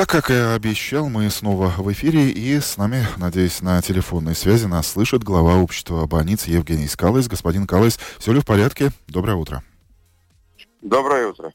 Итак, 0.00 0.10
как 0.10 0.30
и 0.30 0.34
обещал, 0.34 1.08
мы 1.08 1.28
снова 1.28 1.74
в 1.76 1.90
эфире, 1.90 2.30
и 2.30 2.60
с 2.60 2.76
нами, 2.76 3.04
надеюсь, 3.16 3.62
на 3.62 3.82
телефонной 3.82 4.36
связи 4.36 4.66
нас 4.66 4.86
слышит 4.86 5.24
глава 5.24 5.56
общества 5.56 6.06
больниц 6.06 6.46
Евгений 6.46 6.86
Скалыс. 6.86 7.26
Господин 7.26 7.66
Калыс, 7.66 7.98
все 8.20 8.32
ли 8.32 8.38
в 8.38 8.46
порядке? 8.46 8.92
Доброе 9.08 9.34
утро. 9.34 9.64
Доброе 10.82 11.26
утро. 11.26 11.52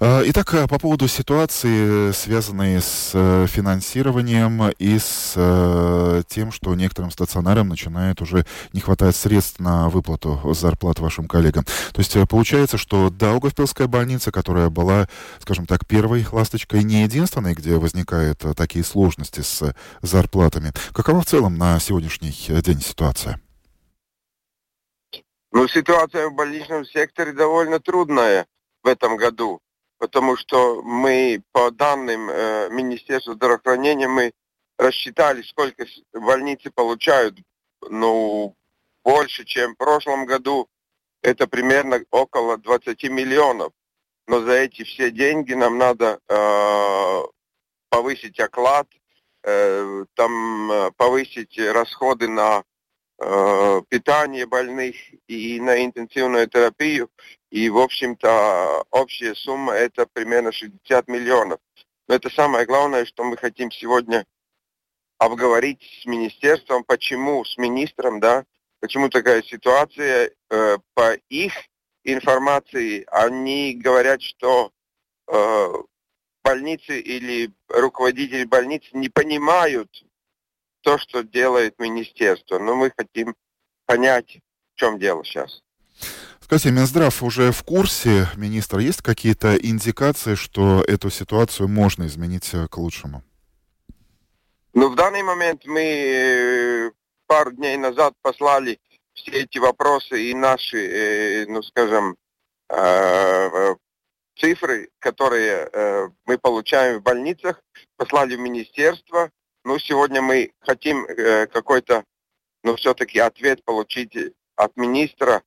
А, 0.00 0.22
итак, 0.24 0.54
а, 0.54 0.68
по 0.68 0.78
поводу 0.78 1.08
ситуации, 1.08 2.12
связанной 2.12 2.80
с 2.80 3.10
э, 3.14 3.46
финансированием 3.48 4.70
и 4.78 4.96
с 4.96 5.32
э, 5.34 6.22
тем, 6.28 6.52
что 6.52 6.72
некоторым 6.76 7.10
стационарам 7.10 7.66
начинает 7.66 8.22
уже 8.22 8.46
не 8.72 8.80
хватать 8.80 9.16
средств 9.16 9.58
на 9.58 9.88
выплату 9.88 10.40
зарплат 10.54 11.00
вашим 11.00 11.26
коллегам. 11.26 11.64
То 11.64 11.98
есть 11.98 12.14
э, 12.14 12.26
получается, 12.26 12.78
что 12.78 13.10
Даугавпилская 13.10 13.88
больница, 13.88 14.30
которая 14.30 14.70
была, 14.70 15.08
скажем 15.40 15.66
так, 15.66 15.84
первой 15.84 16.24
ласточкой, 16.30 16.84
не 16.84 17.02
единственной, 17.02 17.54
где 17.54 17.76
возникают 17.76 18.44
такие 18.56 18.84
сложности 18.84 19.40
с 19.40 19.74
зарплатами. 20.00 20.72
Какова 20.92 21.22
в 21.22 21.26
целом 21.26 21.58
на 21.58 21.80
сегодняшний 21.80 22.30
день 22.30 22.80
ситуация? 22.82 23.40
Ну, 25.50 25.66
ситуация 25.66 26.28
в 26.28 26.36
больничном 26.36 26.84
секторе 26.84 27.32
довольно 27.32 27.80
трудная 27.80 28.46
в 28.84 28.86
этом 28.86 29.16
году 29.16 29.60
потому 29.98 30.36
что 30.36 30.82
мы 30.82 31.42
по 31.52 31.70
данным 31.70 32.30
э, 32.30 32.68
Министерства 32.70 33.34
здравоохранения 33.34 34.08
мы 34.08 34.32
рассчитали, 34.78 35.42
сколько 35.42 35.84
больницы 36.12 36.70
получают, 36.70 37.36
ну, 37.82 38.56
больше, 39.04 39.44
чем 39.44 39.74
в 39.74 39.76
прошлом 39.76 40.26
году. 40.26 40.68
Это 41.22 41.48
примерно 41.48 42.00
около 42.10 42.58
20 42.58 43.02
миллионов. 43.10 43.72
Но 44.28 44.40
за 44.42 44.52
эти 44.52 44.84
все 44.84 45.10
деньги 45.10 45.54
нам 45.54 45.78
надо 45.78 46.20
э, 46.28 47.22
повысить 47.88 48.38
оклад, 48.38 48.86
э, 49.42 50.04
там 50.14 50.70
э, 50.70 50.90
повысить 50.96 51.58
расходы 51.58 52.28
на 52.28 52.62
э, 53.18 53.82
питание 53.88 54.46
больных 54.46 54.94
и 55.26 55.58
на 55.60 55.84
интенсивную 55.84 56.46
терапию. 56.48 57.10
И, 57.50 57.70
в 57.70 57.78
общем-то, 57.78 58.84
общая 58.90 59.34
сумма 59.34 59.72
это 59.72 60.06
примерно 60.06 60.52
60 60.52 61.08
миллионов. 61.08 61.60
Но 62.06 62.14
это 62.14 62.30
самое 62.30 62.66
главное, 62.66 63.04
что 63.04 63.24
мы 63.24 63.36
хотим 63.36 63.70
сегодня 63.70 64.26
обговорить 65.18 65.82
с 66.02 66.06
министерством, 66.06 66.84
почему 66.84 67.44
с 67.44 67.56
министром, 67.56 68.20
да, 68.20 68.44
почему 68.80 69.08
такая 69.08 69.42
ситуация. 69.42 70.32
Э, 70.50 70.78
по 70.94 71.14
их 71.28 71.54
информации 72.04 73.04
они 73.10 73.74
говорят, 73.74 74.22
что 74.22 74.72
э, 75.26 75.72
больницы 76.44 77.00
или 77.00 77.52
руководители 77.68 78.44
больниц 78.44 78.84
не 78.92 79.08
понимают 79.08 79.90
то, 80.82 80.98
что 80.98 81.22
делает 81.22 81.78
министерство. 81.78 82.58
Но 82.58 82.74
мы 82.74 82.92
хотим 82.96 83.34
понять, 83.86 84.38
в 84.74 84.78
чем 84.78 84.98
дело 84.98 85.24
сейчас. 85.24 85.62
Скажите, 86.48 86.70
Минздрав 86.70 87.22
уже 87.22 87.52
в 87.52 87.62
курсе, 87.62 88.26
министр, 88.36 88.78
есть 88.78 89.02
какие-то 89.02 89.54
индикации, 89.54 90.34
что 90.34 90.82
эту 90.88 91.10
ситуацию 91.10 91.68
можно 91.68 92.06
изменить 92.06 92.54
э, 92.54 92.66
к 92.68 92.78
лучшему? 92.78 93.22
Ну, 94.72 94.88
в 94.88 94.94
данный 94.94 95.22
момент 95.22 95.66
мы 95.66 95.82
э, 95.82 96.90
пару 97.26 97.52
дней 97.52 97.76
назад 97.76 98.14
послали 98.22 98.80
все 99.12 99.30
эти 99.32 99.58
вопросы 99.58 100.30
и 100.30 100.32
наши, 100.32 100.78
э, 100.78 101.46
ну, 101.48 101.62
скажем, 101.62 102.16
цифры, 104.38 104.88
которые 105.00 106.10
мы 106.24 106.38
получаем 106.38 107.00
в 107.00 107.02
больницах, 107.02 107.60
послали 107.96 108.36
в 108.36 108.40
министерство. 108.40 109.30
Ну, 109.64 109.78
сегодня 109.78 110.22
мы 110.22 110.52
хотим 110.60 111.06
какой-то, 111.52 112.04
ну, 112.62 112.76
все-таки 112.76 113.18
ответ 113.18 113.64
получить 113.64 114.14
от 114.56 114.76
министра, 114.76 115.42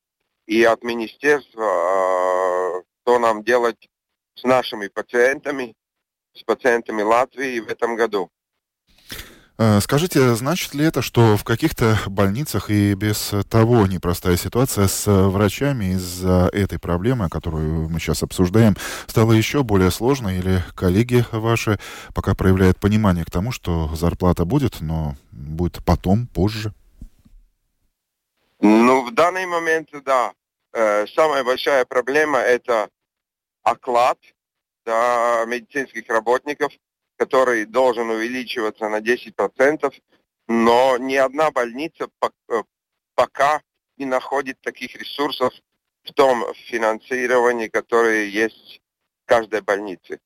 и 0.52 0.66
от 0.66 0.84
министерства, 0.84 1.64
а, 1.64 2.82
что 3.02 3.20
нам 3.20 3.42
делать 3.42 3.88
с 4.36 4.44
нашими 4.44 4.90
пациентами, 4.90 5.76
с 6.34 6.44
пациентами 6.44 7.02
Латвии 7.04 7.62
в 7.62 7.70
этом 7.70 7.96
году. 7.96 8.30
А, 9.58 9.80
скажите, 9.80 10.36
значит 10.36 10.74
ли 10.74 10.84
это, 10.84 11.02
что 11.02 11.38
в 11.38 11.46
каких-то 11.46 11.98
больницах 12.06 12.70
и 12.70 12.94
без 12.96 13.34
того 13.50 13.88
непростая 13.88 14.36
ситуация 14.36 14.90
с 14.90 15.10
врачами 15.30 15.94
из-за 15.94 16.50
этой 16.52 16.80
проблемы, 16.80 17.30
которую 17.30 17.88
мы 17.88 18.02
сейчас 18.02 18.22
обсуждаем, 18.22 18.76
стала 19.08 19.32
еще 19.32 19.64
более 19.64 19.90
сложной? 19.90 20.40
Или 20.40 20.66
коллеги 20.76 21.24
ваши 21.32 21.80
пока 22.14 22.36
проявляют 22.36 22.78
понимание 22.78 23.24
к 23.24 23.32
тому, 23.32 23.54
что 23.54 23.90
зарплата 23.96 24.44
будет, 24.44 24.82
но 24.82 25.16
будет 25.32 25.80
потом, 25.86 26.28
позже? 26.28 26.74
Ну, 28.60 29.06
в 29.06 29.14
данный 29.14 29.46
момент, 29.46 29.88
да. 30.04 30.34
Э, 30.74 31.06
самая 31.08 31.44
большая 31.44 31.86
проблема– 31.86 32.40
это 32.40 32.90
оклад 33.64 34.20
да, 34.86 35.44
медицинских 35.46 36.08
работников, 36.08 36.74
который 37.18 37.66
должен 37.66 38.10
увеличиваться 38.10 38.88
на 38.90 39.00
10%, 39.00 39.94
но 40.48 40.98
ни 40.98 41.16
одна 41.16 41.52
больница 41.52 42.10
э, 42.50 42.64
пока 43.16 43.62
не 43.98 44.06
находит 44.06 44.60
таких 44.62 44.96
ресурсов 44.96 45.54
в 46.04 46.14
том 46.14 46.54
финансировании, 46.54 47.68
которое 47.68 48.26
есть 48.26 48.82
в 49.24 49.28
каждой 49.28 49.62
больнице. 49.62 50.20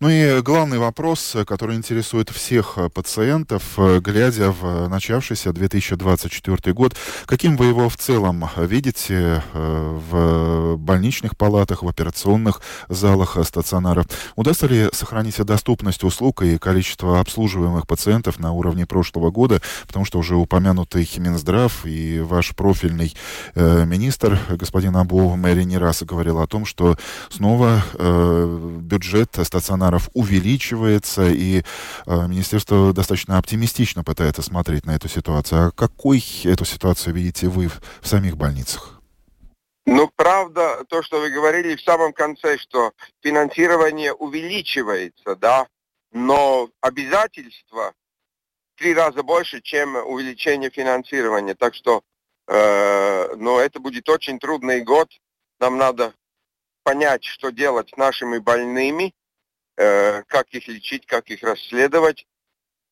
Ну 0.00 0.10
и 0.10 0.42
главный 0.42 0.78
вопрос, 0.78 1.36
который 1.46 1.76
интересует 1.76 2.28
всех 2.28 2.78
пациентов, 2.92 3.78
глядя 4.02 4.50
в 4.50 4.88
начавшийся 4.88 5.52
2024 5.52 6.74
год, 6.74 6.94
каким 7.26 7.56
вы 7.56 7.66
его 7.66 7.88
в 7.88 7.96
целом 7.96 8.44
видите 8.56 9.42
э, 9.54 9.98
в 10.10 10.76
больничных 10.76 11.36
палатах, 11.36 11.82
в 11.82 11.88
операционных 11.88 12.60
залах 12.88 13.38
стационаров? 13.44 14.06
Удастся 14.36 14.66
ли 14.66 14.90
сохранить 14.92 15.36
доступность 15.36 16.04
услуг 16.04 16.42
и 16.42 16.58
количество 16.58 17.20
обслуживаемых 17.20 17.86
пациентов 17.86 18.38
на 18.38 18.52
уровне 18.52 18.86
прошлого 18.86 19.30
года? 19.30 19.62
Потому 19.86 20.04
что 20.04 20.18
уже 20.18 20.34
упомянутый 20.34 21.08
Минздрав 21.16 21.86
и 21.86 22.20
ваш 22.20 22.54
профильный 22.54 23.14
э, 23.54 23.86
министр, 23.86 24.38
господин 24.50 24.96
Абу 24.96 25.34
Мэри, 25.36 25.62
не 25.62 25.78
раз 25.78 26.02
говорил 26.02 26.40
о 26.40 26.46
том, 26.46 26.66
что 26.66 26.98
снова 27.30 27.82
э, 27.94 28.78
бюджет 28.82 29.38
стационаров 29.54 30.08
увеличивается, 30.14 31.28
и 31.28 31.62
э, 32.06 32.26
министерство 32.26 32.92
достаточно 32.92 33.38
оптимистично 33.38 34.02
пытается 34.02 34.42
смотреть 34.42 34.84
на 34.84 34.96
эту 34.96 35.08
ситуацию. 35.08 35.68
А 35.68 35.70
какой 35.70 36.22
эту 36.44 36.64
ситуацию 36.64 37.14
видите 37.14 37.46
вы 37.46 37.68
в, 37.68 37.80
в 38.00 38.08
самих 38.08 38.36
больницах? 38.36 39.00
Ну, 39.86 40.10
правда, 40.16 40.84
то, 40.88 41.02
что 41.02 41.20
вы 41.20 41.30
говорили 41.30 41.76
в 41.76 41.82
самом 41.82 42.12
конце, 42.12 42.58
что 42.58 42.92
финансирование 43.22 44.12
увеличивается, 44.12 45.36
да, 45.36 45.66
но 46.10 46.68
обязательства 46.80 47.92
три 48.76 48.94
раза 48.94 49.22
больше, 49.22 49.60
чем 49.60 49.94
увеличение 49.94 50.70
финансирования. 50.70 51.54
Так 51.54 51.74
что, 51.74 52.02
э, 52.48 53.34
но 53.36 53.60
это 53.60 53.78
будет 53.78 54.08
очень 54.08 54.38
трудный 54.40 54.82
год. 54.82 55.08
Нам 55.60 55.76
надо 55.76 56.12
понять, 56.82 57.24
что 57.24 57.50
делать 57.50 57.90
с 57.90 57.96
нашими 57.96 58.38
больными, 58.38 59.14
Э, 59.76 60.22
как 60.28 60.48
их 60.50 60.68
лечить, 60.68 61.04
как 61.06 61.28
их 61.30 61.42
расследовать. 61.42 62.26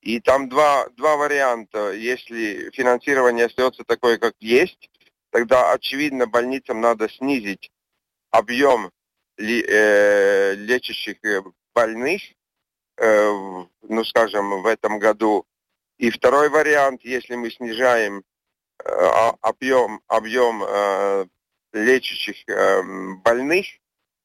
И 0.00 0.18
там 0.18 0.48
два, 0.48 0.88
два 0.96 1.16
варианта. 1.16 1.92
Если 1.92 2.70
финансирование 2.70 3.46
остается 3.46 3.84
такое, 3.84 4.18
как 4.18 4.34
есть, 4.40 4.90
тогда, 5.30 5.72
очевидно, 5.72 6.26
больницам 6.26 6.80
надо 6.80 7.08
снизить 7.08 7.70
объем 8.30 8.90
э, 9.38 10.54
лечащих 10.54 11.24
э, 11.24 11.42
больных, 11.72 12.22
э, 12.96 13.30
ну, 13.82 14.04
скажем, 14.04 14.62
в 14.62 14.66
этом 14.66 14.98
году. 14.98 15.46
И 15.98 16.10
второй 16.10 16.48
вариант, 16.48 17.02
если 17.04 17.36
мы 17.36 17.52
снижаем 17.52 18.24
э, 18.84 18.88
объем, 19.40 20.00
объем 20.08 20.64
э, 20.64 21.26
лечащих 21.72 22.42
э, 22.48 22.82
больных, 23.22 23.66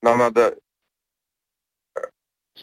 нам 0.02 0.18
надо 0.18 0.58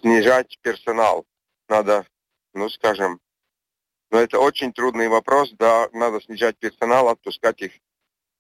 снижать 0.01 0.59
персонал. 0.63 1.27
Надо, 1.69 2.07
ну 2.53 2.69
скажем, 2.69 3.21
но 4.11 4.21
это 4.21 4.39
очень 4.39 4.73
трудный 4.73 5.09
вопрос, 5.09 5.51
да, 5.53 5.89
надо 5.93 6.21
снижать 6.21 6.57
персонал, 6.59 7.09
отпускать 7.09 7.61
их 7.63 7.73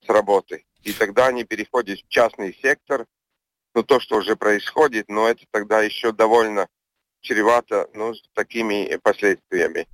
с 0.05 0.09
работы. 0.09 0.65
И 0.83 0.93
тогда 0.93 1.27
они 1.27 1.45
переходят 1.45 1.99
в 1.99 2.09
частный 2.09 2.55
сектор, 2.62 3.06
ну 3.75 3.83
то, 3.83 3.99
что 3.99 4.17
уже 4.17 4.37
происходит, 4.37 5.09
но 5.09 5.29
это 5.29 5.45
тогда 5.51 5.83
еще 5.83 6.12
довольно 6.12 6.69
чревато, 7.21 7.89
ну, 7.95 8.15
с 8.15 8.23
такими 8.35 8.97
последствиями. 9.03 9.89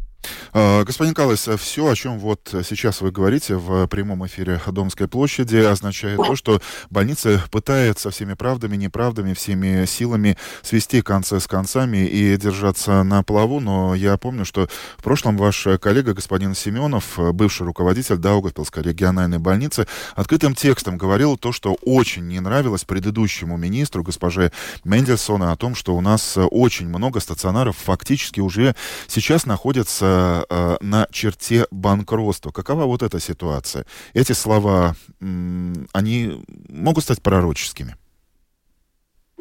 А, 0.52 0.84
господин 0.84 1.14
Калыс, 1.14 1.48
все, 1.58 1.88
о 1.88 1.94
чем 1.94 2.18
вот 2.18 2.40
сейчас 2.68 3.00
вы 3.00 3.10
говорите 3.10 3.56
в 3.56 3.86
прямом 3.86 4.26
эфире 4.26 4.60
Домской 4.66 5.08
площади, 5.08 5.56
означает 5.56 6.16
то, 6.16 6.36
что 6.36 6.60
больница 6.90 7.42
пытается 7.50 8.10
всеми 8.10 8.34
правдами, 8.34 8.76
неправдами, 8.76 9.34
всеми 9.34 9.86
силами 9.86 10.36
свести 10.62 11.02
концы 11.02 11.40
с 11.40 11.46
концами 11.46 12.06
и 12.06 12.36
держаться 12.36 13.02
на 13.02 13.22
плаву. 13.22 13.60
Но 13.60 13.94
я 13.94 14.16
помню, 14.16 14.44
что 14.44 14.68
в 14.98 15.02
прошлом 15.02 15.36
ваш 15.36 15.66
коллега, 15.80 16.14
господин 16.14 16.54
Семенов, 16.54 17.18
бывший 17.32 17.66
руководитель 17.66 18.16
Даугавпилской 18.16 18.82
региональной 18.82 19.38
больницы, 19.38 19.86
открытым 20.14 20.54
текстом 20.54 20.98
говорил 20.98 21.36
то, 21.36 21.52
что 21.52 21.76
очень 21.82 22.26
не 22.26 22.40
нравилось 22.40 22.84
предыдущему 22.84 23.56
министру, 23.56 24.02
госпоже 24.02 24.52
Мендельсона, 24.84 25.52
о 25.52 25.56
том, 25.56 25.74
что 25.74 25.96
у 25.96 26.00
нас 26.00 26.36
очень 26.36 26.88
много 26.88 27.20
стационаров 27.20 27.76
фактически 27.76 28.40
уже 28.40 28.74
сейчас 29.06 29.46
находятся 29.46 30.09
э, 30.10 30.76
на 30.80 31.06
черте 31.10 31.66
банкротства. 31.70 32.50
Какова 32.52 32.84
вот 32.84 33.02
эта 33.02 33.20
ситуация? 33.20 33.84
Эти 34.14 34.32
слова, 34.32 34.94
они 35.20 36.44
могут 36.68 37.04
стать 37.04 37.22
пророческими? 37.22 37.96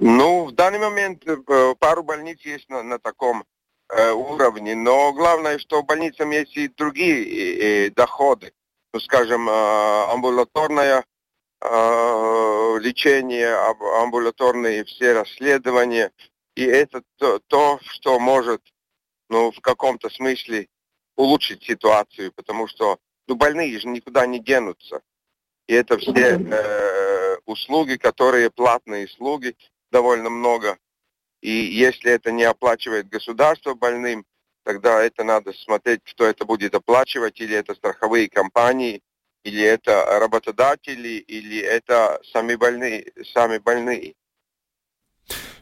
Ну, 0.01 0.45
в 0.45 0.53
данный 0.53 0.79
момент 0.79 1.23
э, 1.27 1.75
пару 1.77 2.03
больниц 2.03 2.39
есть 2.45 2.69
на, 2.69 2.83
на 2.83 2.99
таком 2.99 3.43
э, 3.89 4.11
уровне, 4.11 4.73
но 4.75 5.11
главное, 5.11 5.59
что 5.59 5.83
больницам 5.83 6.31
есть 6.31 6.55
и 6.55 6.69
другие 6.69 7.87
э, 7.87 7.89
доходы. 7.89 8.53
Ну, 8.93 8.99
скажем, 9.01 9.49
э, 9.49 9.51
амбулаторное 10.13 11.03
э, 11.61 12.77
лечение, 12.79 13.53
амбулаторные 14.01 14.85
все 14.85 15.13
расследования. 15.13 16.11
И 16.55 16.63
это 16.63 17.03
то, 17.17 17.39
то 17.47 17.79
что 17.83 18.19
может 18.19 18.61
ну, 19.29 19.51
в 19.51 19.61
каком-то 19.61 20.09
смысле 20.09 20.67
улучшить 21.15 21.63
ситуацию, 21.63 22.31
потому 22.33 22.67
что 22.67 22.99
ну, 23.27 23.35
больные 23.35 23.79
же 23.79 23.87
никуда 23.87 24.25
не 24.25 24.39
денутся. 24.39 25.01
И 25.67 25.73
это 25.73 25.97
все 25.97 26.39
э, 26.39 27.37
услуги, 27.45 27.95
которые 27.95 28.49
платные 28.49 29.05
услуги, 29.05 29.55
довольно 29.91 30.29
много. 30.29 30.77
И 31.41 31.51
если 31.51 32.11
это 32.11 32.31
не 32.31 32.43
оплачивает 32.43 33.07
государство 33.07 33.75
больным, 33.75 34.25
тогда 34.63 35.01
это 35.03 35.23
надо 35.23 35.53
смотреть, 35.53 36.01
кто 36.03 36.25
это 36.25 36.45
будет 36.45 36.75
оплачивать, 36.75 37.39
или 37.39 37.55
это 37.55 37.75
страховые 37.75 38.29
компании, 38.29 39.01
или 39.43 39.63
это 39.63 40.19
работодатели, 40.19 41.19
или 41.27 41.59
это 41.59 42.19
сами 42.31 42.55
больные. 42.55 43.11
Сами 43.33 43.57
больные. 43.57 44.15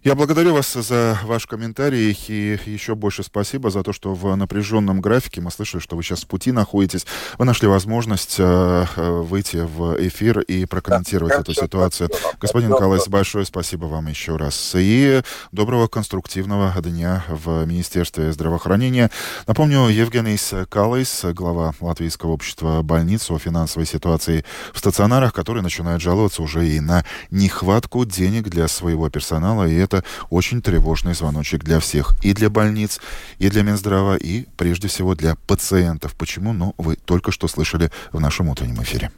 Я 0.03 0.13
благодарю 0.13 0.53
вас 0.53 0.73
за 0.73 1.17
ваш 1.23 1.47
комментарий 1.47 2.15
и 2.27 2.59
еще 2.65 2.93
больше 2.93 3.23
спасибо 3.23 3.71
за 3.71 3.81
то, 3.81 3.93
что 3.93 4.13
в 4.13 4.35
напряженном 4.35 5.01
графике, 5.01 5.41
мы 5.41 5.49
слышали, 5.49 5.81
что 5.81 5.95
вы 5.95 6.03
сейчас 6.03 6.21
в 6.21 6.27
пути 6.27 6.51
находитесь, 6.51 7.07
вы 7.39 7.45
нашли 7.45 7.67
возможность 7.67 8.35
э, 8.37 8.85
э 8.95 9.21
выйти 9.27 9.57
в 9.57 9.97
эфир 10.07 10.39
и 10.41 10.65
прокомментировать 10.65 11.33
да, 11.33 11.39
эту 11.39 11.53
ситуацию. 11.53 12.09
Господин 12.39 12.75
Калайс, 12.75 13.07
большое 13.07 13.45
спасибо 13.45 13.85
вам 13.85 14.07
еще 14.07 14.35
раз. 14.35 14.73
И 14.75 15.21
доброго 15.51 15.87
конструктивного 15.87 16.73
дня 16.81 17.23
в 17.27 17.65
Министерстве 17.65 18.31
здравоохранения. 18.31 19.09
Напомню, 19.47 19.87
Евгений 19.87 20.37
Калайс, 20.69 21.25
глава 21.33 21.73
Латвийского 21.81 22.31
общества 22.31 22.83
больниц 22.83 23.31
о 23.31 23.39
финансовой 23.39 23.87
ситуации 23.87 24.45
в 24.73 24.77
стационарах, 24.77 25.33
который 25.33 25.63
начинает 25.63 26.01
жаловаться 26.01 26.43
уже 26.43 26.67
и 26.67 26.79
на 26.79 27.03
нехватку 27.31 28.05
денег 28.05 28.49
для 28.49 28.67
своего 28.67 29.09
персонала, 29.09 29.67
и 29.67 29.87
это 29.97 30.03
очень 30.29 30.61
тревожный 30.61 31.13
звоночек 31.13 31.63
для 31.63 31.79
всех. 31.79 32.13
И 32.23 32.33
для 32.33 32.49
больниц, 32.49 32.99
и 33.39 33.49
для 33.49 33.63
Минздрава, 33.63 34.15
и 34.15 34.45
прежде 34.57 34.87
всего 34.87 35.15
для 35.15 35.35
пациентов. 35.47 36.13
Почему? 36.15 36.53
Ну, 36.53 36.73
вы 36.77 36.95
только 36.95 37.31
что 37.31 37.47
слышали 37.47 37.91
в 38.11 38.19
нашем 38.19 38.49
утреннем 38.49 38.81
эфире. 38.83 39.11